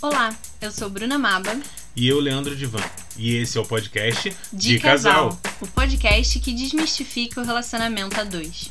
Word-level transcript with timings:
Olá, 0.00 0.32
eu 0.60 0.70
sou 0.70 0.88
Bruna 0.88 1.18
Maba. 1.18 1.60
E 1.96 2.06
eu, 2.06 2.20
Leandro 2.20 2.54
Divan. 2.54 2.82
E 3.16 3.34
esse 3.38 3.58
é 3.58 3.60
o 3.60 3.64
podcast 3.64 4.30
De, 4.52 4.74
de 4.74 4.78
casal, 4.78 5.30
casal, 5.30 5.40
o 5.60 5.66
podcast 5.66 6.38
que 6.38 6.54
desmistifica 6.54 7.40
o 7.40 7.44
relacionamento 7.44 8.20
a 8.20 8.22
dois. 8.22 8.70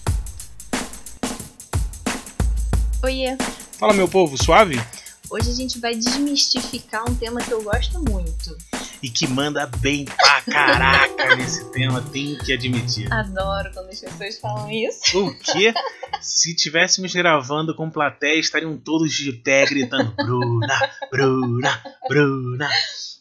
Oiê! 3.03 3.35
Fala, 3.77 3.93
meu 3.93 4.07
povo, 4.07 4.41
suave? 4.41 4.81
Hoje 5.29 5.51
a 5.51 5.53
gente 5.53 5.79
vai 5.79 5.95
desmistificar 5.95 7.03
um 7.09 7.13
tema 7.13 7.41
que 7.41 7.51
eu 7.51 7.61
gosto 7.61 7.99
muito. 8.09 8.57
E 9.01 9.09
que 9.09 9.27
manda 9.27 9.67
bem 9.67 10.05
pra 10.05 10.41
caraca 10.41 11.35
nesse 11.35 11.71
tema, 11.71 12.01
tenho 12.01 12.37
que 12.39 12.51
admitir. 12.51 13.11
Adoro 13.13 13.71
quando 13.71 13.89
as 13.89 13.99
pessoas 13.99 14.39
falam 14.39 14.71
isso. 14.71 15.25
O 15.25 15.37
quê? 15.39 15.73
Se 16.21 16.55
tivéssemos 16.55 17.13
gravando 17.13 17.75
com 17.75 17.89
plateia, 17.89 18.39
estariam 18.39 18.77
todos 18.77 19.13
de 19.13 19.31
pé 19.33 19.65
gritando: 19.65 20.11
Bruna, 20.15 20.91
Bruna, 21.11 21.83
Bruna. 22.07 22.69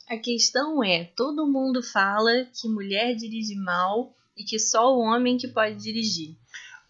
A 0.09 0.17
questão 0.17 0.83
é: 0.83 1.05
todo 1.05 1.47
mundo 1.47 1.83
fala 1.83 2.47
que 2.59 2.69
mulher 2.69 3.15
dirige 3.15 3.55
mal 3.55 4.15
e 4.37 4.45
que 4.45 4.59
só 4.59 4.95
o 4.95 5.01
homem 5.01 5.37
que 5.37 5.49
pode 5.49 5.77
dirigir. 5.77 6.37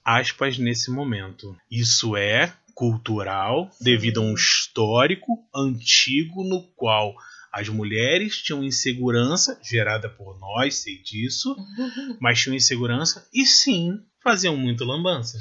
Aspas 0.05 0.59
nesse 0.59 0.91
momento. 0.91 1.57
Isso 1.71 2.17
é 2.17 2.53
cultural 2.75 3.71
devido 3.81 4.21
a 4.21 4.25
um 4.25 4.35
histórico 4.35 5.43
antigo 5.55 6.45
no 6.45 6.63
qual 6.77 7.15
as 7.57 7.71
mulheres 7.71 8.37
tinham 8.43 8.63
insegurança, 8.63 9.59
gerada 9.63 10.11
por 10.11 10.39
nós, 10.39 10.75
sei 10.75 11.03
disso, 11.03 11.57
mas 12.21 12.39
tinham 12.39 12.55
insegurança 12.55 13.27
e 13.33 13.47
sim 13.47 13.99
faziam 14.23 14.55
muito 14.55 14.85
lambança. 14.85 15.39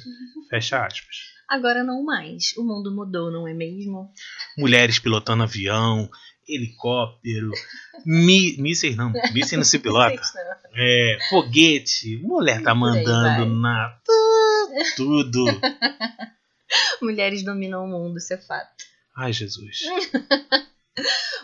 Fecha 0.50 0.86
aspas. 0.86 1.18
Agora 1.50 1.84
não 1.84 2.06
mais. 2.06 2.56
O 2.56 2.64
mundo 2.64 2.90
mudou, 2.96 3.30
não 3.30 3.46
é 3.46 3.54
mesmo? 3.54 4.10
Mulheres 4.58 4.98
pilotando 4.98 5.44
avião, 5.44 6.10
helicóptero, 6.48 7.52
mi 8.06 8.56
mísseis 8.60 8.96
não, 8.96 9.12
mísseis 9.34 9.58
não 9.58 9.66
se 9.66 9.78
pilota. 9.78 10.22
É, 10.74 11.18
foguete, 11.30 12.18
mulher 12.24 12.64
tá 12.64 12.74
mandando 12.74 13.46
na 13.46 14.00
tudo. 14.96 15.44
Mulheres 17.02 17.44
dominam 17.44 17.84
o 17.84 17.88
mundo, 17.90 18.18
isso 18.20 18.34
é 18.34 18.38
fato. 18.38 18.86
Ai, 19.18 19.34
Jesus. 19.34 19.80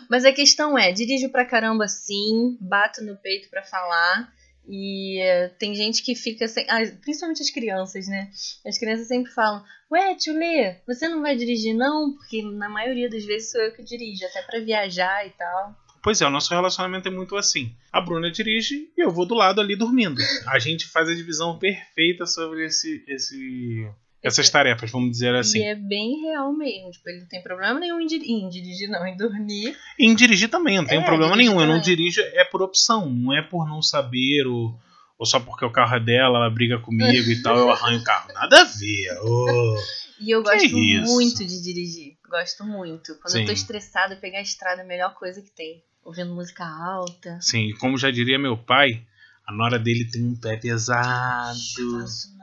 Mas 0.08 0.24
a 0.24 0.32
questão 0.32 0.78
é, 0.78 0.92
dirijo 0.92 1.28
pra 1.30 1.44
caramba 1.44 1.88
sim, 1.88 2.56
bato 2.60 3.02
no 3.04 3.16
peito 3.16 3.48
para 3.48 3.62
falar. 3.62 4.32
E 4.68 5.18
tem 5.58 5.74
gente 5.74 6.02
que 6.02 6.14
fica 6.14 6.46
sem. 6.46 6.64
Ah, 6.68 6.80
principalmente 7.00 7.42
as 7.42 7.50
crianças, 7.50 8.06
né? 8.06 8.30
As 8.64 8.78
crianças 8.78 9.08
sempre 9.08 9.32
falam: 9.32 9.64
Ué, 9.90 10.14
tio 10.14 10.34
Lê, 10.34 10.76
você 10.86 11.08
não 11.08 11.20
vai 11.20 11.36
dirigir 11.36 11.74
não? 11.74 12.12
Porque 12.12 12.42
na 12.42 12.68
maioria 12.68 13.10
das 13.10 13.24
vezes 13.24 13.50
sou 13.50 13.60
eu 13.60 13.72
que 13.72 13.82
dirijo, 13.82 14.24
até 14.24 14.40
para 14.42 14.60
viajar 14.60 15.26
e 15.26 15.30
tal. 15.30 15.76
Pois 16.02 16.20
é, 16.20 16.26
o 16.26 16.30
nosso 16.30 16.52
relacionamento 16.52 17.08
é 17.08 17.10
muito 17.10 17.36
assim. 17.36 17.74
A 17.92 18.00
Bruna 18.00 18.30
dirige 18.30 18.90
e 18.96 19.04
eu 19.04 19.10
vou 19.10 19.24
do 19.24 19.34
lado 19.34 19.60
ali 19.60 19.76
dormindo. 19.76 20.20
A 20.48 20.58
gente 20.58 20.86
faz 20.86 21.08
a 21.08 21.14
divisão 21.14 21.58
perfeita 21.58 22.26
sobre 22.26 22.66
esse, 22.66 23.04
esse 23.06 23.88
essas 24.22 24.48
tarefas, 24.48 24.90
vamos 24.90 25.10
dizer 25.10 25.34
assim. 25.34 25.58
E 25.58 25.64
é 25.64 25.74
bem 25.74 26.20
real 26.20 26.52
mesmo. 26.52 26.90
Tipo, 26.92 27.08
ele 27.08 27.20
não 27.20 27.26
tem 27.26 27.42
problema 27.42 27.80
nenhum 27.80 28.00
em, 28.00 28.06
dir 28.06 28.22
em 28.22 28.48
dirigir, 28.48 28.88
não, 28.88 29.04
em 29.04 29.16
dormir. 29.16 29.76
Em 29.98 30.14
dirigir 30.14 30.48
também, 30.48 30.76
não 30.76 30.84
tem 30.84 31.00
é, 31.00 31.04
problema 31.04 31.34
nenhum. 31.34 31.54
Também. 31.54 31.68
Eu 31.68 31.74
não 31.74 31.80
dirijo 31.80 32.20
é 32.20 32.44
por 32.44 32.62
opção, 32.62 33.10
não 33.10 33.36
é 33.36 33.42
por 33.42 33.66
não 33.66 33.82
saber 33.82 34.46
ou, 34.46 34.78
ou 35.18 35.26
só 35.26 35.40
porque 35.40 35.64
o 35.64 35.72
carro 35.72 35.96
é 35.96 36.00
dela, 36.00 36.38
ela 36.38 36.50
briga 36.50 36.78
comigo 36.78 37.30
e 37.30 37.42
tal, 37.42 37.56
eu 37.58 37.70
arranho 37.70 37.98
o 37.98 38.04
carro. 38.04 38.32
Nada 38.32 38.60
a 38.60 38.64
ver. 38.64 39.18
Oh. 39.22 39.76
E 40.20 40.30
eu 40.30 40.40
gosto 40.40 40.70
muito 40.72 41.44
de 41.44 41.60
dirigir. 41.60 42.16
Gosto 42.30 42.64
muito. 42.64 43.16
Quando 43.16 43.32
Sim. 43.32 43.40
eu 43.40 43.46
tô 43.46 43.52
estressada, 43.52 44.14
pegar 44.14 44.38
a 44.38 44.42
estrada 44.42 44.82
é 44.82 44.84
a 44.84 44.86
melhor 44.86 45.14
coisa 45.14 45.42
que 45.42 45.50
tem. 45.50 45.82
Ouvindo 46.04 46.32
música 46.32 46.64
alta. 46.64 47.38
Sim, 47.40 47.72
como 47.78 47.98
já 47.98 48.10
diria 48.10 48.38
meu 48.38 48.56
pai, 48.56 49.04
a 49.46 49.52
nora 49.52 49.78
dele 49.78 50.04
tem 50.04 50.24
um 50.24 50.36
pé 50.36 50.56
pesado. 50.56 51.58
Faço 51.98 52.41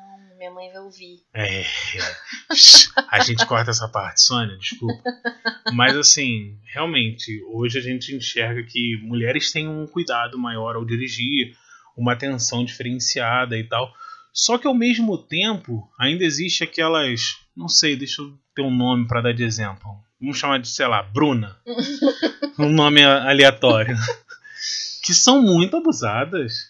minha 0.50 0.54
mãe 0.54 0.72
vai 0.72 0.82
ouvir. 0.82 1.22
É. 1.34 1.64
A 3.10 3.20
gente 3.22 3.46
corta 3.46 3.72
essa 3.72 3.88
parte, 3.88 4.22
Sônia, 4.22 4.58
desculpa. 4.58 5.02
Mas 5.74 5.96
assim, 5.96 6.58
realmente, 6.74 7.42
hoje 7.52 7.78
a 7.78 7.82
gente 7.82 8.16
enxerga 8.16 8.64
que 8.64 8.98
mulheres 9.04 9.52
têm 9.52 9.68
um 9.68 9.86
cuidado 9.88 10.38
maior 10.38 10.76
ao 10.76 10.86
dirigir, 10.86 11.56
uma 11.96 12.14
atenção 12.14 12.66
diferenciada 12.66 13.58
e 13.58 13.64
tal. 13.64 13.92
Só 14.34 14.58
que 14.58 14.68
ao 14.68 14.76
mesmo 14.76 15.18
tempo, 15.18 15.90
ainda 16.00 16.24
existe 16.24 16.64
aquelas. 16.64 17.38
Não 17.56 17.68
sei, 17.68 17.96
deixa 17.96 18.22
eu 18.22 18.34
ter 18.56 18.62
um 18.62 18.76
nome 18.76 19.08
para 19.08 19.22
dar 19.22 19.34
de 19.34 19.44
exemplo. 19.44 19.90
Vamos 20.20 20.38
chamar 20.38 20.60
de, 20.60 20.68
sei 20.68 20.88
lá, 20.88 21.02
Bruna. 21.02 21.58
um 22.60 22.70
nome 22.70 23.04
aleatório. 23.04 23.98
que 25.04 25.14
são 25.14 25.42
muito 25.42 25.78
abusadas 25.78 26.69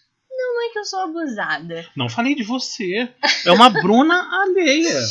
que 0.79 0.81
eu 0.81 0.85
sou 0.85 0.99
abusada. 1.01 1.85
Não 1.95 2.07
falei 2.07 2.33
de 2.33 2.43
você. 2.43 3.11
É 3.45 3.51
uma 3.51 3.69
Bruna 3.69 4.15
alheia. 4.41 5.03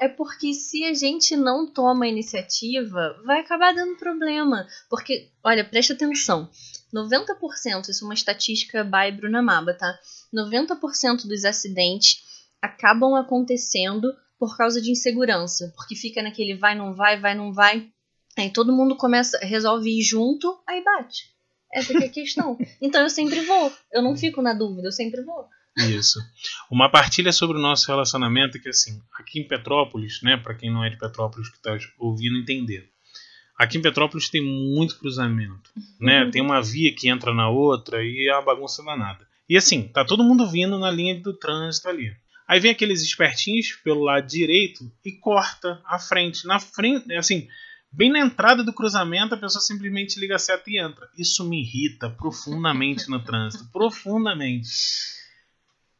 É 0.00 0.08
porque 0.08 0.52
se 0.52 0.84
a 0.84 0.92
gente 0.92 1.36
não 1.36 1.64
toma 1.64 2.04
a 2.04 2.08
iniciativa, 2.08 3.16
vai 3.24 3.40
acabar 3.40 3.72
dando 3.72 3.96
problema. 3.96 4.66
Porque, 4.90 5.28
olha, 5.44 5.64
presta 5.64 5.92
atenção. 5.92 6.50
90%, 6.92 7.88
isso 7.88 8.04
é 8.04 8.06
uma 8.06 8.14
estatística 8.14 8.82
by 8.82 9.12
Bruna 9.16 9.40
Maba, 9.40 9.74
tá? 9.74 9.96
90% 10.34 11.26
dos 11.26 11.44
acidentes 11.44 12.20
acabam 12.60 13.14
acontecendo 13.14 14.12
por 14.38 14.56
causa 14.56 14.82
de 14.82 14.90
insegurança. 14.90 15.72
Porque 15.76 15.94
fica 15.94 16.20
naquele 16.20 16.56
vai, 16.56 16.74
não 16.74 16.94
vai, 16.94 17.20
vai, 17.20 17.34
não 17.34 17.52
vai. 17.52 17.88
Aí 18.36 18.50
todo 18.50 18.74
mundo 18.74 18.96
começa, 18.96 19.38
resolve 19.38 19.88
ir 19.88 20.02
junto, 20.02 20.60
aí 20.66 20.82
bate. 20.82 21.31
Essa 21.72 21.92
é 21.94 22.04
a 22.04 22.08
questão. 22.08 22.58
Então 22.80 23.02
eu 23.02 23.10
sempre 23.10 23.40
vou. 23.40 23.72
Eu 23.92 24.02
não 24.02 24.16
fico 24.16 24.42
na 24.42 24.52
dúvida, 24.52 24.88
eu 24.88 24.92
sempre 24.92 25.22
vou. 25.22 25.46
Isso. 25.76 26.20
Uma 26.70 26.90
partilha 26.90 27.32
sobre 27.32 27.56
o 27.56 27.60
nosso 27.60 27.86
relacionamento 27.86 28.60
que 28.60 28.68
assim, 28.68 29.00
aqui 29.18 29.40
em 29.40 29.48
Petrópolis, 29.48 30.20
né, 30.22 30.36
para 30.36 30.54
quem 30.54 30.70
não 30.70 30.84
é 30.84 30.90
de 30.90 30.98
Petrópolis 30.98 31.48
que 31.48 31.56
está 31.56 31.76
ouvindo 31.98 32.38
entender. 32.38 32.90
Aqui 33.58 33.78
em 33.78 33.82
Petrópolis 33.82 34.28
tem 34.28 34.42
muito 34.42 34.98
cruzamento, 34.98 35.70
né? 36.00 36.24
Uhum. 36.24 36.30
Tem 36.30 36.42
uma 36.42 36.60
via 36.60 36.94
que 36.94 37.08
entra 37.08 37.32
na 37.32 37.48
outra 37.48 38.02
e 38.02 38.28
é 38.28 38.34
uma 38.34 38.42
bagunça 38.42 38.82
danada. 38.82 39.26
E 39.48 39.56
assim, 39.56 39.88
tá 39.88 40.04
todo 40.04 40.24
mundo 40.24 40.50
vindo 40.50 40.78
na 40.78 40.90
linha 40.90 41.20
do 41.20 41.32
trânsito 41.32 41.88
ali. 41.88 42.12
Aí 42.48 42.58
vem 42.58 42.70
aqueles 42.70 43.02
espertinhos 43.02 43.72
pelo 43.84 44.02
lado 44.02 44.26
direito 44.26 44.90
e 45.04 45.12
corta 45.12 45.80
a 45.86 45.98
frente. 45.98 46.46
Na 46.46 46.58
frente, 46.58 47.12
assim, 47.14 47.46
Bem 47.92 48.10
na 48.10 48.20
entrada 48.20 48.64
do 48.64 48.72
cruzamento, 48.72 49.34
a 49.34 49.38
pessoa 49.38 49.60
simplesmente 49.60 50.18
liga 50.18 50.36
a 50.36 50.38
seta 50.38 50.70
e 50.70 50.80
entra. 50.80 51.08
Isso 51.18 51.44
me 51.44 51.60
irrita 51.60 52.08
profundamente 52.08 53.10
no 53.10 53.22
trânsito. 53.22 53.68
Profundamente. 53.70 54.70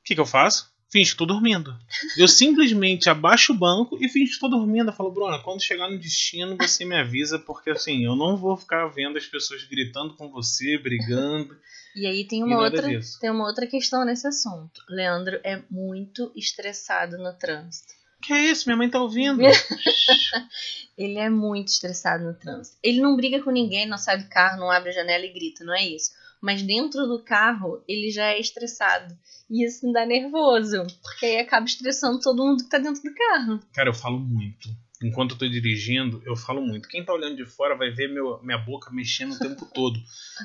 O 0.01 0.05
que, 0.05 0.15
que 0.15 0.21
eu 0.21 0.27
faço? 0.27 0.73
Finge 0.91 1.11
que 1.11 1.15
estou 1.15 1.27
dormindo. 1.27 1.75
Eu 2.19 2.29
simplesmente 2.29 3.09
abaixo 3.09 3.53
o 3.53 3.57
banco 3.57 3.97
e 4.01 4.09
finge 4.09 4.27
que 4.27 4.35
estou 4.35 4.51
dormindo. 4.51 4.91
Eu 4.91 4.95
falo, 4.95 5.11
Bruna, 5.11 5.39
quando 5.39 5.63
chegar 5.63 5.91
no 5.91 5.99
destino, 5.99 6.57
você 6.57 6.85
me 6.85 6.97
avisa, 6.97 7.39
porque 7.39 7.71
assim, 7.71 8.05
eu 8.05 8.17
não 8.17 8.37
vou 8.37 8.57
ficar 8.57 8.87
vendo 8.89 9.17
as 9.17 9.27
pessoas 9.27 9.65
gritando 9.65 10.15
com 10.15 10.31
você, 10.31 10.79
brigando. 10.79 11.57
E 11.95 12.07
aí 12.07 12.27
tem 12.27 12.43
uma, 12.43 12.63
outra, 12.63 12.89
tem 13.21 13.31
uma 13.31 13.47
outra 13.47 13.67
questão 13.67 14.05
nesse 14.05 14.27
assunto. 14.27 14.83
Leandro 14.89 15.41
é 15.45 15.63
muito 15.71 16.33
estressado 16.35 17.19
no 17.19 17.33
trânsito. 17.35 17.93
Que 18.23 18.33
é 18.33 18.51
isso? 18.51 18.67
Minha 18.67 18.77
mãe 18.77 18.89
tá 18.89 19.01
ouvindo. 19.01 19.41
ele 20.97 21.19
é 21.19 21.29
muito 21.29 21.69
estressado 21.69 22.25
no 22.25 22.35
trânsito. 22.35 22.77
Ele 22.83 23.01
não 23.01 23.17
briga 23.17 23.43
com 23.43 23.51
ninguém, 23.51 23.87
não 23.87 23.99
sai 23.99 24.19
do 24.19 24.29
carro, 24.29 24.61
não 24.61 24.71
abre 24.71 24.91
a 24.91 24.93
janela 24.93 25.25
e 25.25 25.33
grita, 25.33 25.65
não 25.65 25.75
é 25.75 25.85
isso. 25.85 26.13
Mas 26.41 26.63
dentro 26.63 27.07
do 27.07 27.23
carro, 27.23 27.83
ele 27.87 28.11
já 28.11 28.27
é 28.27 28.41
estressado. 28.41 29.17
E 29.51 29.65
isso 29.65 29.87
me 29.87 29.93
dá 29.93 30.07
nervoso, 30.07 30.85
porque 31.03 31.27
aí 31.27 31.39
acaba 31.39 31.67
estressando 31.67 32.21
todo 32.21 32.45
mundo 32.45 32.65
que 32.65 32.71
tá 32.71 32.79
dentro 32.79 33.03
do 33.03 33.15
carro. 33.15 33.61
Cara, 33.73 33.91
eu 33.91 33.95
falo 33.95 34.19
muito. 34.19 34.69
Enquanto 35.03 35.33
eu 35.33 35.39
tô 35.39 35.49
dirigindo, 35.49 36.23
eu 36.25 36.37
falo 36.37 36.63
muito. 36.63 36.89
Quem 36.89 37.05
tá 37.05 37.13
olhando 37.13 37.37
de 37.37 37.45
fora 37.45 37.77
vai 37.77 37.91
ver 37.91 38.09
meu, 38.09 38.41
minha 38.43 38.59
boca 38.59 38.91
mexendo 38.93 39.33
o 39.33 39.39
tempo 39.39 39.67
todo. 39.75 40.01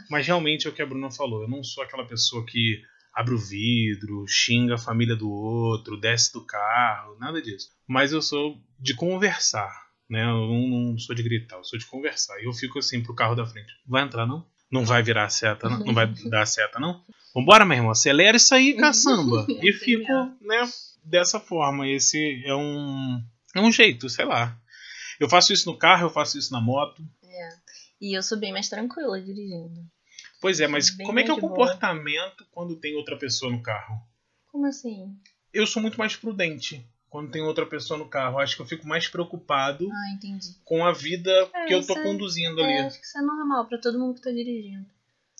Mas 0.09 0.25
realmente 0.25 0.65
é 0.65 0.69
o 0.69 0.73
que 0.73 0.81
a 0.81 0.85
Bruna 0.85 1.11
falou. 1.11 1.43
Eu 1.43 1.47
não 1.47 1.63
sou 1.63 1.83
aquela 1.83 2.05
pessoa 2.05 2.43
que 2.45 2.81
abre 3.17 3.33
o 3.33 3.39
vidro, 3.39 4.27
xinga 4.27 4.75
a 4.75 4.77
família 4.77 5.15
do 5.15 5.27
outro, 5.27 5.99
desce 5.99 6.31
do 6.31 6.45
carro, 6.45 7.17
nada 7.17 7.41
disso. 7.41 7.71
Mas 7.87 8.11
eu 8.11 8.21
sou 8.21 8.61
de 8.79 8.93
conversar, 8.93 9.73
né? 10.07 10.21
Eu 10.21 10.47
não, 10.47 10.67
não 10.67 10.99
sou 10.99 11.15
de 11.15 11.23
gritar, 11.23 11.57
eu 11.57 11.63
sou 11.63 11.79
de 11.79 11.87
conversar. 11.87 12.39
E 12.39 12.45
eu 12.45 12.53
fico 12.53 12.77
assim 12.77 13.01
pro 13.01 13.15
carro 13.15 13.33
da 13.33 13.43
frente. 13.43 13.73
Vai 13.87 14.03
entrar 14.03 14.27
não? 14.27 14.45
Não 14.71 14.85
vai 14.85 15.01
virar 15.01 15.23
a 15.23 15.29
seta, 15.29 15.67
não? 15.67 15.79
Não 15.79 15.95
vai 15.95 16.05
dar 16.29 16.43
a 16.43 16.45
seta, 16.45 16.79
não? 16.79 17.03
Vambora, 17.33 17.65
meu 17.65 17.77
irmão, 17.77 17.89
acelera 17.89 18.37
isso 18.37 18.53
aí, 18.53 18.75
caçamba. 18.75 19.47
e 19.63 19.73
fico, 19.73 20.13
né, 20.39 20.69
dessa 21.03 21.39
forma. 21.39 21.87
Esse 21.87 22.43
é 22.45 22.53
um, 22.53 23.19
é 23.55 23.61
um 23.61 23.71
jeito, 23.71 24.09
sei 24.09 24.25
lá. 24.25 24.55
Eu 25.19 25.27
faço 25.27 25.53
isso 25.53 25.67
no 25.67 25.75
carro, 25.75 26.05
eu 26.05 26.11
faço 26.11 26.37
isso 26.37 26.53
na 26.53 26.61
moto. 26.61 27.01
É. 27.23 27.49
E 27.99 28.15
eu 28.15 28.21
sou 28.21 28.37
bem 28.37 28.51
mais 28.51 28.69
tranquila 28.69 29.19
dirigindo. 29.19 29.89
Pois 30.39 30.59
é, 30.59 30.67
mas 30.67 30.89
Bem 30.91 31.05
como 31.05 31.19
é 31.19 31.23
que 31.23 31.31
é 31.31 31.33
o 31.33 31.39
comportamento 31.39 32.37
boa. 32.43 32.49
quando 32.51 32.75
tem 32.75 32.95
outra 32.95 33.17
pessoa 33.17 33.51
no 33.51 33.61
carro? 33.61 33.99
Como 34.51 34.65
assim? 34.65 35.15
Eu 35.53 35.65
sou 35.65 35.81
muito 35.81 35.97
mais 35.97 36.15
prudente. 36.15 36.85
quando 37.09 37.31
tem 37.31 37.41
outra 37.41 37.65
pessoa 37.65 37.97
no 37.97 38.07
carro. 38.09 38.37
Acho 38.37 38.55
que 38.57 38.61
eu 38.61 38.65
fico 38.65 38.85
mais 38.85 39.07
preocupado 39.07 39.89
Ah, 39.89 40.13
entendi. 40.13 40.49
com 40.65 40.85
a 40.85 40.91
vida 40.91 41.31
É, 41.53 41.65
que 41.65 41.73
eu 41.73 41.81
tô 41.85 41.97
é- 41.97 42.03
conduzindo 42.03 42.59
É, 42.61 42.63
ali. 42.65 42.87
acho 42.87 42.99
que 42.99 43.05
isso 43.05 43.17
é 43.17 43.21
normal 43.21 43.65
pra 43.65 43.77
todo 43.77 43.97
mundo 43.97 44.15
que 44.15 44.21
tá 44.21 44.29
dirigindo. 44.29 44.85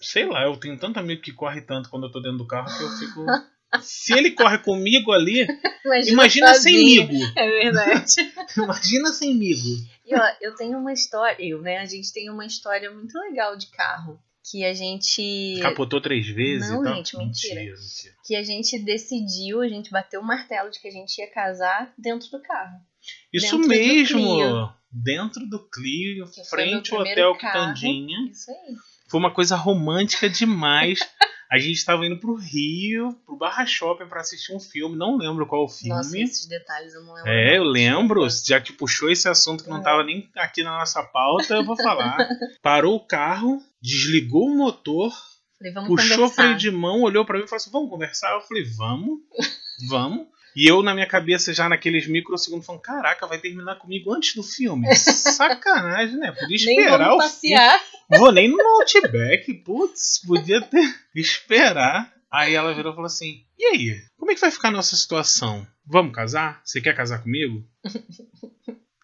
Sei 0.02 0.26
lá, 0.26 0.44
eu 0.44 0.56
tenho 0.58 0.80
tanto 0.80 0.98
amigo 0.98 1.22
que 1.22 1.34
corre 1.34 1.60
tanto 1.62 1.90
quando 1.90 2.06
eu 2.08 2.12
tô 2.12 2.22
dentro 2.22 2.38
do 2.38 2.48
carro 2.48 2.68
que 2.76 2.84
eu 2.84 2.90
fico. 2.98 3.26
Se 3.82 4.14
ele 4.18 4.32
corre 4.32 4.60
comigo 4.60 5.12
ali, 5.12 5.46
imagina 6.08 6.54
sem 6.54 6.74
sozinho. 6.74 7.08
migo. 7.10 7.34
É 7.36 7.48
verdade. 7.64 8.16
Imagina 8.58 9.12
sem 9.12 9.36
migo. 9.36 9.68
E 10.06 10.16
ó, 10.16 10.22
eu 10.40 10.56
tenho 10.56 10.78
uma 10.80 10.94
história, 10.94 11.36
eu, 11.46 11.62
né? 11.62 11.80
A 11.80 11.86
gente 11.86 12.14
tem 12.14 12.30
uma 12.30 12.46
história 12.46 12.90
muito 12.90 13.14
legal 13.20 13.58
de 13.58 13.68
carro. 13.68 14.18
Que 14.50 14.64
a 14.64 14.74
gente. 14.74 15.60
Capotou 15.62 16.00
três 16.00 16.26
vezes 16.28 16.70
Não, 16.70 16.82
e 16.82 16.84
tal. 16.84 16.96
gente, 16.96 17.18
mentira. 17.18 17.56
mentira, 17.56 17.78
mentira. 17.78 18.14
Que 18.26 18.36
a 18.36 18.44
gente 18.44 18.80
decidiu, 18.80 19.62
a 19.62 19.68
gente 19.68 19.90
bateu 19.92 20.22
o 20.22 20.26
martelo 20.26 20.70
de 20.70 20.80
que 20.80 20.88
a 20.88 20.92
gente 20.92 21.18
ia 21.20 21.30
casar 21.30 21.94
dentro 21.98 22.30
do 22.30 22.42
carro. 22.42 22.80
Isso 23.34 23.46
Dentro 23.46 23.62
do 23.62 23.68
mesmo. 23.68 24.20
Clio. 24.20 24.74
Dentro 24.90 25.50
do 25.50 25.70
Clio, 25.70 26.26
Que 26.32 26.44
frente 26.46 26.94
ao 26.94 27.02
Hotel 27.02 27.36
carro. 27.38 27.74
Quitandinha. 27.74 28.18
Isso 28.32 28.50
aí. 28.50 28.76
Foi 29.10 29.20
uma 29.20 29.34
coisa 29.34 29.56
romântica 29.56 30.30
demais. 30.30 31.00
A 31.50 31.58
gente 31.58 31.76
estava 31.76 32.06
indo 32.06 32.20
pro 32.20 32.36
Rio, 32.36 33.14
pro 33.26 33.38
Barra 33.38 33.66
Shopping 33.66 34.08
pra 34.08 34.22
assistir 34.22 34.54
um 34.54 34.60
filme. 34.60 34.98
Não 34.98 35.18
lembro 35.18 35.48
qual 35.48 35.64
o 35.64 35.70
filme. 35.70 35.96
Nossa, 35.96 36.20
esses 36.20 36.46
detalhes 36.46 36.94
eu 36.94 37.04
não 37.04 37.14
lembro. 37.14 37.32
É, 37.32 37.58
eu 37.58 37.64
lembro. 37.64 38.28
Já 38.46 38.60
que 38.60 38.74
puxou 38.74 39.10
esse 39.10 39.30
assunto 39.30 39.64
que 39.64 39.70
não 39.70 39.78
estava 39.78 40.04
nem 40.04 40.30
aqui 40.36 40.64
na 40.64 40.78
nossa 40.78 41.02
pauta, 41.04 41.56
eu 41.56 41.64
vou 41.64 41.78
falar. 41.78 42.18
Parou 42.62 42.96
o 42.96 43.06
carro, 43.06 43.62
desligou 43.82 44.48
o 44.48 44.58
motor, 44.58 45.14
Falei, 45.58 45.74
puxou 45.88 46.26
o 46.26 46.30
freio 46.30 46.56
de 46.56 46.70
mão, 46.70 47.02
olhou 47.02 47.26
pra 47.26 47.38
mim 47.38 47.46
e 47.46 47.48
falou 47.48 47.58
assim: 47.58 47.72
Vamos 47.72 47.90
conversar? 47.90 48.34
Eu 48.34 48.42
falei: 48.42 48.64
Vamos, 48.64 49.20
vamos. 49.90 50.28
E 50.56 50.68
eu, 50.68 50.82
na 50.82 50.94
minha 50.94 51.06
cabeça, 51.06 51.54
já 51.54 51.70
naqueles 51.70 52.08
microsegundos, 52.08 52.66
falando: 52.66 52.82
Caraca, 52.82 53.28
vai 53.28 53.38
terminar 53.40 53.76
comigo 53.76 54.12
antes 54.14 54.36
do 54.36 54.44
filme. 54.44 54.88
Sacanagem, 54.96 56.18
né? 56.18 56.32
Podia 56.32 56.66
Nem 56.66 56.80
esperar 56.80 57.10
vamos 57.10 57.26
o 57.26 57.30
filme. 57.40 57.56
passear. 57.56 57.82
Vou 58.10 58.32
nem 58.32 58.50
no 58.50 58.62
Outback, 58.82 59.54
putz, 59.66 60.22
podia 60.26 60.62
ter 60.62 60.96
esperar. 61.16 62.14
Aí 62.32 62.54
ela 62.54 62.74
virou 62.74 62.92
e 62.92 62.96
falou 62.96 63.08
assim: 63.08 63.46
E 63.58 63.66
aí? 63.66 64.02
Como 64.18 64.32
é 64.32 64.36
que 64.36 64.42
vai 64.42 64.52
ficar 64.52 64.70
a 64.70 64.72
nossa 64.72 64.96
situação? 64.96 65.66
Vamos 65.86 66.14
casar? 66.14 66.62
Você 66.64 66.82
quer 66.82 66.96
casar 66.96 67.24
comigo? 67.24 67.66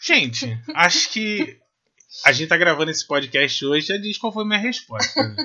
Gente, 0.02 0.58
acho 0.76 1.10
que 1.12 1.58
a 2.26 2.32
gente 2.32 2.50
tá 2.50 2.58
gravando 2.58 2.92
esse 2.92 3.08
podcast 3.08 3.66
hoje 3.66 3.88
já 3.88 3.98
diz 3.98 4.18
qual 4.18 4.34
foi 4.34 4.44
a 4.44 4.48
minha 4.48 4.60
resposta. 4.60 5.24
né? 5.24 5.36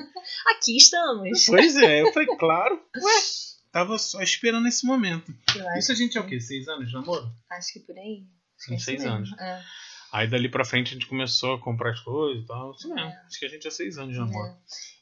Aqui 0.51 0.77
estamos. 0.77 1.45
pois 1.45 1.75
é, 1.77 2.01
eu 2.01 2.11
falei, 2.13 2.27
claro, 2.37 2.75
ué, 2.75 3.21
tava 3.71 3.97
só 3.97 4.21
esperando 4.21 4.67
esse 4.67 4.85
momento. 4.85 5.33
Isso 5.77 5.91
a 5.91 5.95
gente 5.95 6.17
é 6.17 6.21
o 6.21 6.27
quê? 6.27 6.39
Seis 6.39 6.67
anos 6.67 6.87
de 6.89 6.93
namoro? 6.93 7.27
acho 7.49 7.73
que 7.73 7.79
por 7.79 7.97
aí. 7.97 8.25
Isso 8.57 8.85
seis 8.85 9.05
anos. 9.05 9.29
É, 9.39 9.61
Aí 10.11 10.27
dali 10.27 10.49
pra 10.49 10.65
frente 10.65 10.89
a 10.89 10.93
gente 10.93 11.05
começou 11.07 11.53
a 11.55 11.59
comprar 11.59 11.91
as 11.91 11.99
coisas 11.99 12.43
e 12.43 12.47
tal. 12.47 12.71
Isso 12.71 12.87
mesmo. 12.93 13.09
É. 13.09 13.21
Acho 13.27 13.39
que 13.39 13.45
a 13.45 13.49
gente 13.49 13.67
é 13.67 13.71
seis 13.71 13.97
anos 13.97 14.13
de 14.13 14.19
namoro. 14.19 14.47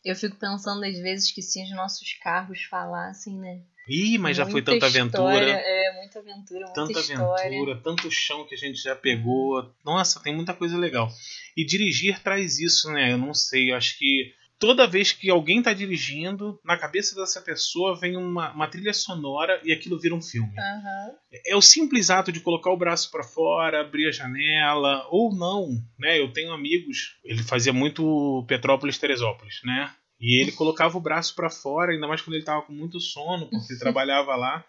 é. 0.06 0.12
Eu 0.12 0.16
fico 0.16 0.36
pensando 0.38 0.84
às 0.86 0.98
vezes 1.00 1.32
que 1.32 1.42
se 1.42 1.62
os 1.64 1.70
nossos 1.72 2.14
carros 2.24 2.62
falassem, 2.64 3.38
né? 3.38 3.62
Ih, 3.90 4.18
mas 4.18 4.36
já 4.38 4.44
foi 4.44 4.54
Muita 4.54 4.74
tanta 4.74 4.86
aventura. 4.86 5.34
história, 5.34 5.54
É, 5.54 5.94
muita 6.02 6.20
aventura, 6.20 6.60
muita 6.66 6.74
tanta 6.74 7.00
história. 7.00 7.46
aventura, 7.48 7.82
tanto 7.82 8.12
chão 8.12 8.46
que 8.46 8.54
a 8.56 8.58
gente 8.58 8.82
já 8.82 8.96
pegou. 8.96 9.74
Nossa, 9.84 10.20
tem 10.22 10.36
muita 10.36 10.54
coisa 10.54 10.78
legal. 10.78 11.10
E 11.56 11.66
dirigir 11.66 12.20
traz 12.22 12.60
isso, 12.60 12.92
né? 12.92 13.14
Eu 13.14 13.18
não 13.18 13.34
sei, 13.34 13.72
eu 13.72 13.76
acho 13.78 13.98
que 13.98 14.34
toda 14.60 14.88
vez 14.88 15.12
que 15.12 15.30
alguém 15.30 15.62
tá 15.62 15.74
dirigindo, 15.74 16.60
na 16.64 16.78
cabeça 16.78 17.16
dessa 17.16 17.42
pessoa 17.42 18.00
vem 18.00 18.18
uma, 18.18 18.52
uma 18.54 18.68
trilha 18.68 18.94
sonora 18.94 19.60
e 19.64 19.72
aquilo 19.72 20.00
vira 20.00 20.16
um 20.16 20.22
filme. 20.22 20.54
Aham. 20.58 21.12
É 21.46 21.56
o 21.56 21.62
simples 21.62 22.10
ato 22.10 22.32
de 22.32 22.40
colocar 22.40 22.72
o 22.72 22.78
braço 22.78 23.12
para 23.12 23.24
fora, 23.24 23.82
abrir 23.82 24.08
a 24.08 24.12
janela, 24.12 25.06
ou 25.10 25.36
não, 25.36 25.70
né? 26.00 26.20
Eu 26.20 26.32
tenho 26.32 26.52
amigos, 26.52 27.18
ele 27.24 27.44
fazia 27.44 27.74
muito 27.74 28.46
Petrópolis, 28.48 28.98
Teresópolis, 28.98 29.62
né? 29.64 29.92
E 30.20 30.42
ele 30.42 30.52
colocava 30.52 30.98
o 30.98 31.02
braço 31.02 31.36
para 31.36 31.50
fora, 31.50 31.92
ainda 31.92 32.08
mais 32.08 32.22
quando 32.22 32.36
ele 32.36 32.46
tava 32.46 32.64
com 32.64 32.74
muito 32.74 33.00
sono, 33.00 33.48
porque 33.50 33.74
ele 33.74 33.80
trabalhava 33.80 34.36
lá. 34.36 34.66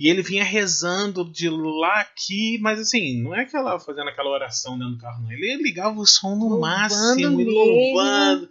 E 0.00 0.08
ele 0.08 0.22
vinha 0.22 0.42
rezando 0.42 1.30
de 1.30 1.50
lá 1.50 2.00
aqui, 2.00 2.58
mas 2.62 2.80
assim, 2.80 3.22
não 3.22 3.34
é 3.34 3.42
aquela 3.42 3.78
fazendo 3.78 4.08
aquela 4.08 4.30
oração 4.30 4.78
dentro 4.78 4.94
do 4.94 4.98
carro, 4.98 5.22
não. 5.22 5.30
Ele 5.30 5.62
ligava 5.62 6.00
o 6.00 6.06
som 6.06 6.34
no 6.34 6.48
Louvando 6.48 6.60
máximo, 6.60 7.38
e 7.38 7.44
louvando, 7.44 8.48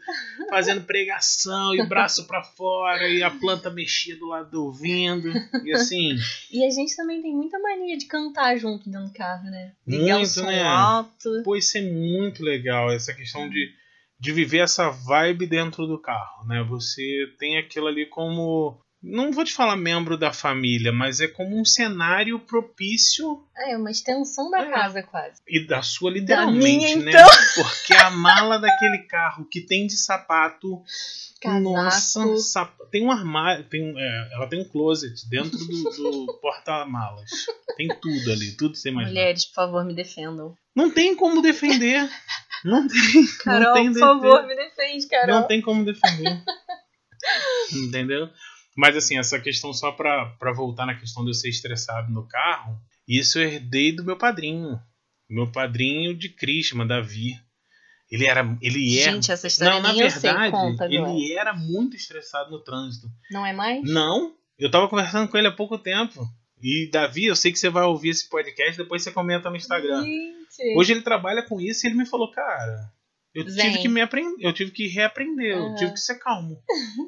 fazendo 0.48 0.82
pregação, 0.82 1.74
e 1.74 1.82
o 1.82 1.90
braço 1.90 2.28
para 2.28 2.44
fora, 2.44 3.10
e 3.10 3.24
a 3.24 3.32
planta 3.32 3.72
mexia 3.72 4.16
do 4.16 4.28
lado 4.28 4.64
ouvindo. 4.64 5.28
E 5.66 5.74
assim, 5.74 6.16
E 6.52 6.64
a 6.64 6.70
gente 6.70 6.96
também 6.96 7.20
tem 7.20 7.36
muita 7.36 7.58
mania 7.58 7.98
de 7.98 8.06
cantar 8.06 8.56
junto 8.58 8.88
dentro 8.88 9.08
do 9.08 9.14
carro, 9.14 9.46
né? 9.46 9.74
Ligar 9.88 10.18
o 10.18 10.20
Muito, 10.20 10.30
som 10.30 10.46
né? 10.46 10.62
alto. 10.62 11.42
Pô, 11.44 11.56
isso 11.56 11.80
é 11.80 11.82
muito 11.82 12.44
legal, 12.44 12.92
essa 12.92 13.12
questão 13.12 13.50
de, 13.50 13.72
de 14.20 14.32
viver 14.32 14.60
essa 14.60 14.92
vibe 14.92 15.48
dentro 15.48 15.88
do 15.88 16.00
carro, 16.00 16.46
né? 16.46 16.64
Você 16.70 17.26
tem 17.40 17.58
aquilo 17.58 17.88
ali 17.88 18.06
como. 18.06 18.80
Não 19.02 19.32
vou 19.32 19.46
te 19.46 19.54
falar 19.54 19.78
membro 19.78 20.18
da 20.18 20.34
família, 20.34 20.92
mas 20.92 21.22
é 21.22 21.28
como 21.28 21.58
um 21.58 21.64
cenário 21.64 22.38
propício 22.38 23.42
É, 23.58 23.78
uma 23.78 23.90
extensão 23.90 24.52
da 24.52 24.60
É. 24.62 24.70
casa 24.72 25.02
quase. 25.04 25.42
e 25.48 25.66
da 25.66 25.82
sua 25.82 26.12
Da 26.12 26.20
literalmente, 26.20 26.96
minha, 26.98 26.98
né? 26.98 27.12
então. 27.12 27.26
Porque 27.56 27.94
a 27.96 28.10
mala 28.10 28.60
daquele 28.60 29.00
carro 29.08 29.46
que 29.46 29.62
tem 29.62 29.88
de 29.88 29.96
sapato. 29.96 30.84
Casaco. 31.42 31.62
Nossa, 31.64 32.38
sap- 32.40 32.90
tem 32.92 33.06
um 33.06 33.10
armário, 33.12 33.64
tem, 33.70 33.82
um- 33.82 33.98
é, 33.98 34.30
ela 34.34 34.48
tem 34.48 34.60
um 34.62 34.66
closet 34.68 35.30
dentro 35.30 35.58
do, 35.58 35.84
do 36.26 36.34
porta-malas. 36.42 37.30
Tem 37.78 37.88
tudo 38.02 38.32
ali, 38.34 38.52
tudo 38.58 38.76
você 38.76 38.90
imagina. 38.90 39.12
Mulheres, 39.14 39.46
por 39.46 39.54
favor, 39.56 39.86
me 39.86 39.94
defendam. 39.96 40.54
Não 40.76 40.90
tem 40.92 41.16
como 41.16 41.42
defender. 41.42 42.10
Não 42.66 42.86
tem. 42.86 43.26
Carol, 43.46 43.62
não 43.68 43.74
tem 43.76 43.94
por 43.94 44.00
favor, 44.00 44.46
me 44.46 44.56
defende, 44.58 45.08
Carol. 45.08 45.36
Não 45.40 45.48
tem 45.48 45.62
como 45.62 45.86
defender. 45.86 46.44
Entendeu? 47.72 48.30
Mas 48.78 48.96
assim, 48.96 49.18
essa 49.18 49.40
questão 49.40 49.74
só 49.74 49.92
pra, 49.92 50.28
pra 50.40 50.54
voltar 50.54 50.86
na 50.86 50.96
questão 50.96 51.24
de 51.24 51.32
eu 51.32 51.34
ser 51.34 51.50
estressado 51.50 52.12
no 52.12 52.28
carro, 52.28 52.80
isso 53.08 53.40
eu 53.40 53.48
herdei 53.48 53.92
do 53.92 54.04
meu 54.04 54.18
padrinho. 54.18 54.80
Meu 55.30 55.52
padrinho 55.52 56.16
de 56.16 56.30
Krishma, 56.30 56.86
Davi. 56.86 57.36
Ele 58.10 58.26
era. 58.26 58.58
Ele 58.62 59.00
é. 59.00 59.04
Gente, 59.04 59.32
essa 59.32 59.48
história 59.48 59.76
Não, 59.76 59.82
na 59.82 59.90
eu 59.92 60.10
sei, 60.10 60.22
verdade, 60.22 60.52
conta 60.52 60.86
ele 60.86 61.34
era 61.34 61.54
muito 61.54 61.96
estressado 61.96 62.50
no 62.50 62.64
trânsito. 62.64 63.08
Não 63.30 63.46
é 63.46 63.54
mais? 63.54 63.84
Não, 63.84 64.34
eu 64.58 64.72
tava 64.72 64.88
conversando 64.88 65.30
com 65.30 65.38
ele 65.38 65.48
há 65.48 65.52
pouco 65.52 65.78
tempo. 65.78 66.28
E, 66.62 66.90
Davi, 66.92 67.26
eu 67.26 67.36
sei 67.36 67.52
que 67.52 67.60
você 67.60 67.70
vai 67.70 67.84
ouvir 67.84 68.10
esse 68.10 68.28
podcast, 68.28 68.78
depois 68.78 69.02
você 69.02 69.12
comenta 69.12 69.50
no 69.50 69.56
Instagram. 69.56 70.04
Gente. 70.04 70.78
Hoje 70.78 70.92
ele 70.92 71.02
trabalha 71.02 71.44
com 71.44 71.62
isso 71.62 71.86
e 71.86 71.90
ele 71.90 71.98
me 71.98 72.06
falou, 72.06 72.32
cara, 72.32 72.92
eu 73.36 73.48
Zen. 73.50 73.64
tive 73.66 73.80
que 73.84 73.88
me 73.88 74.02
aprender, 74.02 74.36
eu 74.46 74.54
tive 74.54 74.72
que 74.72 74.88
reaprender, 74.88 75.52
eu 75.58 75.64
Uhum. 75.64 75.76
tive 75.76 75.94
que 75.94 76.00
ser 76.00 76.16
calmo. 76.20 76.58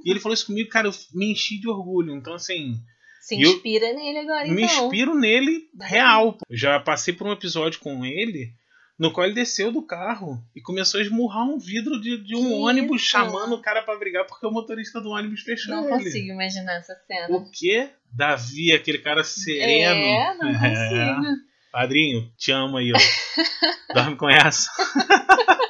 e 0.06 0.12
ele 0.12 0.20
falou 0.20 0.34
isso 0.34 0.46
comigo, 0.46 0.70
cara, 0.70 0.88
eu 0.88 0.94
me 1.14 1.32
enchi 1.32 1.60
de 1.60 1.68
orgulho. 1.70 2.16
Então, 2.16 2.34
assim, 2.34 2.76
Se 3.22 3.42
eu- 3.42 3.52
inspira 3.52 3.94
nele 3.94 4.20
agora, 4.20 4.48
me 4.48 4.64
então. 4.64 4.86
inspiro 4.86 5.16
nele 5.16 5.64
real. 5.82 6.38
Eu 6.50 6.58
já 6.58 6.80
passei 6.80 7.14
por 7.14 7.28
um 7.28 7.32
episódio 7.32 7.80
com 7.80 8.06
ele 8.06 8.54
no 9.00 9.12
qual 9.12 9.26
ele 9.26 9.34
desceu 9.34 9.72
do 9.72 9.82
carro 9.82 10.38
e 10.56 10.62
começou 10.62 11.00
a 11.00 11.04
esmurrar 11.04 11.44
um 11.44 11.58
vidro 11.58 12.00
de, 12.00 12.18
de 12.24 12.36
um 12.36 12.48
Que 12.50 12.54
ônibus, 12.54 13.02
isso? 13.02 13.12
chamando 13.12 13.54
o 13.56 13.62
cara 13.62 13.82
pra 13.82 13.98
brigar 13.98 14.28
porque 14.28 14.46
o 14.46 14.52
motorista 14.52 15.02
do 15.02 15.10
ônibus 15.10 15.42
fechou 15.42 15.74
Não 15.76 15.86
ele. 15.96 16.04
consigo 16.04 16.28
imaginar 16.34 16.74
essa 16.76 16.94
cena. 17.08 17.36
O 17.36 17.50
quê? 17.52 17.90
Davi, 18.14 18.72
aquele 18.74 19.00
cara 19.00 19.24
sereno. 19.24 19.96
É, 20.04 20.38
não 20.38 20.50
É. 20.50 20.54
consigo. 21.24 21.36
Padrinho, 21.72 22.32
te 22.38 22.52
amo 22.52 22.78
aí, 22.78 22.92
ó. 22.94 23.94
Dorme 23.94 24.18
com 24.18 24.30
essa. 24.30 24.70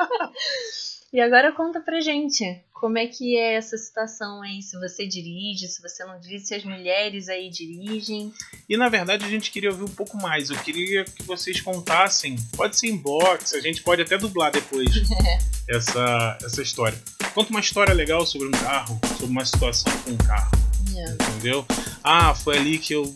E 1.13 1.19
agora 1.19 1.51
conta 1.51 1.81
pra 1.81 1.99
gente, 1.99 2.61
como 2.71 2.97
é 2.97 3.05
que 3.05 3.37
é 3.37 3.55
essa 3.55 3.77
situação 3.77 4.41
aí? 4.41 4.61
Se 4.61 4.79
você 4.79 5.05
dirige, 5.05 5.67
se 5.67 5.81
você 5.81 6.05
não 6.05 6.17
dirige, 6.19 6.45
se 6.45 6.55
as 6.55 6.63
mulheres 6.63 7.27
aí 7.27 7.49
dirigem. 7.49 8.33
E 8.67 8.77
na 8.77 8.87
verdade 8.87 9.25
a 9.25 9.29
gente 9.29 9.51
queria 9.51 9.71
ouvir 9.71 9.83
um 9.83 9.89
pouco 9.89 10.15
mais. 10.15 10.49
Eu 10.49 10.57
queria 10.57 11.03
que 11.03 11.21
vocês 11.23 11.59
contassem. 11.59 12.37
Pode 12.55 12.79
ser 12.79 12.87
inbox, 12.87 13.53
a 13.53 13.59
gente 13.59 13.83
pode 13.83 14.01
até 14.01 14.17
dublar 14.17 14.51
depois 14.51 14.89
essa, 15.69 16.37
essa 16.41 16.61
história. 16.61 16.97
Conta 17.33 17.49
uma 17.49 17.59
história 17.59 17.93
legal 17.93 18.25
sobre 18.25 18.47
um 18.47 18.51
carro, 18.51 18.97
sobre 19.17 19.27
uma 19.27 19.45
situação 19.45 19.91
com 19.99 20.11
um 20.11 20.17
carro, 20.17 20.51
É, 20.95 21.11
entendeu? 21.11 21.65
Ah, 22.01 22.33
foi 22.33 22.57
ali 22.57 22.79
que 22.79 22.93
eu 22.93 23.13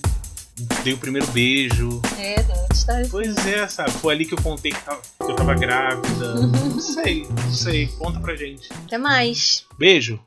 dei 0.83 0.93
o 0.93 0.97
primeiro 0.97 1.27
beijo. 1.27 2.01
É, 2.17 2.41
muita 2.43 2.73
história. 2.73 3.07
Pois 3.09 3.35
é, 3.45 3.67
sabe? 3.67 3.91
Foi 3.91 4.13
ali 4.13 4.25
que 4.25 4.33
eu 4.33 4.41
contei 4.41 4.71
que 4.71 4.81
tava- 4.81 5.01
que 5.01 5.31
eu 5.31 5.35
tava 5.35 5.53
grávida. 5.55 6.35
Não 6.75 6.79
sei, 6.79 7.25
não 7.29 7.51
sei. 7.53 7.87
Conta 7.87 8.19
pra 8.19 8.35
gente. 8.35 8.69
Até 8.85 8.97
mais. 8.97 9.65
Beijo! 9.77 10.19